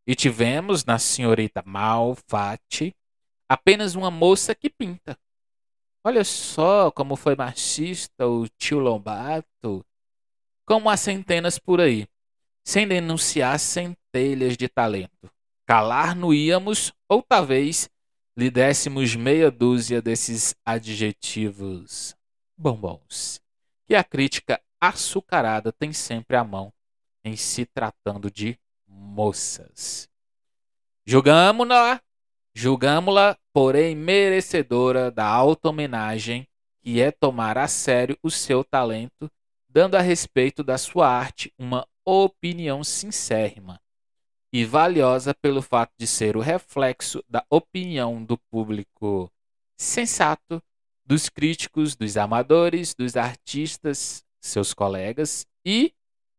E 0.06 0.14
tivemos 0.14 0.84
na 0.84 0.98
senhorita 0.98 1.62
Malfatti 1.66 2.94
apenas 3.48 3.94
uma 3.94 4.10
moça 4.10 4.54
que 4.54 4.70
pinta. 4.70 5.18
Olha 6.04 6.22
só 6.22 6.90
como 6.90 7.16
foi 7.16 7.34
machista 7.34 8.26
o 8.26 8.48
tio 8.48 8.78
Lombato, 8.78 9.84
como 10.64 10.88
há 10.88 10.96
centenas 10.96 11.58
por 11.58 11.80
aí, 11.80 12.06
sem 12.64 12.86
denunciar 12.86 13.58
centelhas 13.58 14.56
de 14.56 14.68
talento. 14.68 15.30
Calar 15.66 16.14
no 16.14 16.32
íamos, 16.32 16.92
ou 17.08 17.22
talvez 17.22 17.90
lhe 18.36 18.50
dessemos 18.50 19.16
meia 19.16 19.50
dúzia 19.50 20.00
desses 20.00 20.54
adjetivos 20.64 22.14
bombons, 22.56 23.40
que 23.84 23.94
a 23.94 24.04
crítica 24.04 24.60
açucarada 24.80 25.72
tem 25.72 25.92
sempre 25.92 26.36
à 26.36 26.44
mão 26.44 26.72
em 27.24 27.34
se 27.34 27.66
tratando 27.66 28.30
de 28.30 28.56
moças. 29.06 30.08
Julgamos-na 31.06 32.00
Julgamo-la, 32.58 33.36
porém, 33.52 33.94
merecedora 33.94 35.10
da 35.10 35.26
alta 35.26 35.68
homenagem, 35.68 36.48
que 36.80 37.02
é 37.02 37.10
tomar 37.10 37.58
a 37.58 37.68
sério 37.68 38.16
o 38.22 38.30
seu 38.30 38.64
talento, 38.64 39.30
dando 39.68 39.94
a 39.94 40.00
respeito 40.00 40.64
da 40.64 40.78
sua 40.78 41.06
arte 41.06 41.52
uma 41.58 41.86
opinião 42.02 42.82
sincérrima 42.82 43.78
e 44.50 44.64
valiosa 44.64 45.34
pelo 45.34 45.60
fato 45.60 45.92
de 45.98 46.06
ser 46.06 46.34
o 46.34 46.40
reflexo 46.40 47.22
da 47.28 47.44
opinião 47.50 48.24
do 48.24 48.38
público 48.50 49.30
sensato, 49.76 50.62
dos 51.04 51.28
críticos, 51.28 51.94
dos 51.94 52.16
amadores, 52.16 52.94
dos 52.94 53.18
artistas, 53.18 54.24
seus 54.40 54.72
colegas 54.72 55.46
e, 55.62 55.92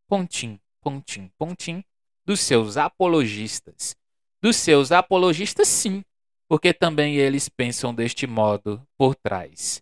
pontim, 0.07 0.59
pontim, 0.81 1.29
pontim, 1.37 1.83
dos 2.27 2.41
seus 2.41 2.75
apologistas. 2.75 3.95
Dos 4.41 4.57
seus 4.57 4.91
apologistas, 4.91 5.69
sim, 5.69 6.03
porque 6.45 6.73
também 6.73 7.15
eles 7.15 7.47
pensam 7.47 7.95
deste 7.95 8.27
modo 8.27 8.85
por 8.97 9.15
trás. 9.15 9.81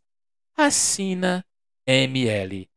Assina 0.55 1.43
ML. 1.87 2.69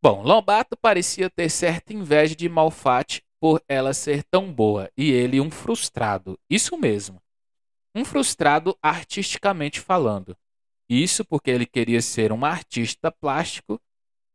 Bom, 0.00 0.22
Lombato 0.22 0.76
parecia 0.76 1.28
ter 1.28 1.50
certa 1.50 1.92
inveja 1.92 2.36
de 2.36 2.48
Malfatti 2.48 3.24
por 3.40 3.60
ela 3.68 3.92
ser 3.92 4.22
tão 4.22 4.52
boa 4.52 4.88
e 4.96 5.10
ele 5.10 5.40
um 5.40 5.50
frustrado. 5.50 6.38
Isso 6.48 6.78
mesmo. 6.78 7.20
Um 7.92 8.04
frustrado 8.04 8.78
artisticamente 8.80 9.80
falando. 9.80 10.36
Isso 10.88 11.24
porque 11.24 11.50
ele 11.50 11.66
queria 11.66 12.00
ser 12.00 12.32
um 12.32 12.44
artista 12.44 13.10
plástico, 13.10 13.80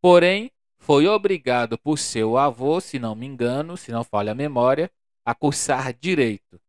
porém 0.02 0.52
foi 0.84 1.08
obrigado 1.08 1.78
por 1.78 1.98
seu 1.98 2.38
avô, 2.38 2.82
se 2.82 3.00
não 3.00 3.16
me 3.16 3.26
engano, 3.26 3.78
se 3.78 3.90
não 3.90 4.04
falha 4.04 4.34
a 4.34 4.36
memória, 4.36 4.92
a 5.26 5.34
cursar 5.34 5.94
direito. 5.94 6.60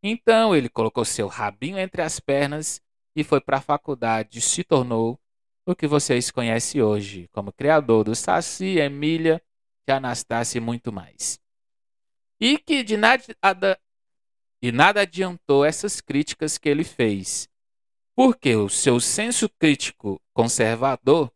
Então 0.00 0.54
ele 0.54 0.68
colocou 0.68 1.04
seu 1.04 1.26
rabinho 1.26 1.76
entre 1.76 2.00
as 2.00 2.20
pernas 2.20 2.80
e 3.16 3.24
foi 3.24 3.40
para 3.40 3.56
a 3.56 3.60
faculdade. 3.60 4.40
Se 4.40 4.62
tornou 4.62 5.18
o 5.66 5.74
que 5.74 5.88
vocês 5.88 6.30
conhecem 6.30 6.82
hoje 6.82 7.28
como 7.32 7.52
criador 7.52 8.04
do 8.04 8.14
Saci, 8.14 8.78
Emília, 8.78 9.42
de 9.84 9.92
Anastácia 9.92 10.58
e 10.58 10.60
muito 10.60 10.92
mais. 10.92 11.40
E 12.40 12.58
que 12.58 12.84
de 12.84 12.96
nada, 12.96 13.24
e 14.62 14.70
nada 14.70 15.00
adiantou 15.00 15.64
essas 15.64 16.00
críticas 16.00 16.58
que 16.58 16.68
ele 16.68 16.84
fez, 16.84 17.48
porque 18.14 18.54
o 18.54 18.68
seu 18.68 19.00
senso 19.00 19.48
crítico 19.48 20.22
conservador 20.32 21.32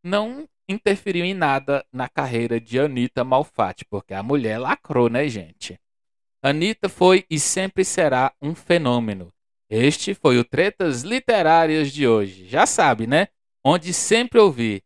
não 0.00 0.48
interferiu 0.72 1.24
em 1.24 1.34
nada 1.34 1.84
na 1.92 2.08
carreira 2.08 2.60
de 2.60 2.80
Anita 2.80 3.22
Malfatti, 3.22 3.84
porque 3.84 4.12
a 4.14 4.22
mulher 4.22 4.58
lacrou, 4.58 5.08
né, 5.08 5.28
gente? 5.28 5.78
Anitta 6.42 6.88
foi 6.88 7.24
e 7.30 7.38
sempre 7.38 7.84
será 7.84 8.32
um 8.42 8.54
fenômeno. 8.54 9.32
Este 9.70 10.12
foi 10.12 10.38
o 10.38 10.44
Tretas 10.44 11.02
Literárias 11.02 11.92
de 11.92 12.06
hoje. 12.06 12.48
Já 12.48 12.66
sabe, 12.66 13.06
né? 13.06 13.28
Onde 13.64 13.92
sempre 13.94 14.40
ouvir. 14.40 14.82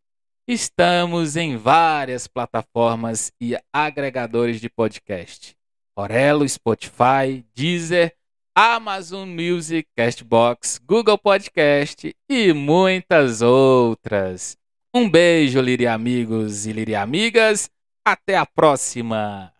Estamos 0.46 1.34
em 1.34 1.56
várias 1.56 2.28
plataformas 2.28 3.32
e 3.40 3.56
agregadores 3.72 4.60
de 4.60 4.68
podcast. 4.68 5.56
Orelo, 5.96 6.46
Spotify, 6.46 7.44
Deezer, 7.54 8.14
Amazon 8.54 9.28
Music, 9.28 9.88
Castbox, 9.96 10.78
Google 10.86 11.18
Podcast 11.18 12.14
e 12.28 12.52
muitas 12.52 13.42
outras. 13.42 14.56
Um 14.96 15.10
beijo, 15.10 15.60
Liri 15.60 15.86
amigos 15.86 16.64
e 16.64 16.72
Liri 16.72 16.94
amigas. 16.94 17.68
Até 18.02 18.34
a 18.34 18.46
próxima. 18.46 19.52